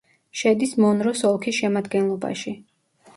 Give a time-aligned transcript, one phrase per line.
[0.39, 2.55] შედის მონროს ოლქის შემადგენლობაში.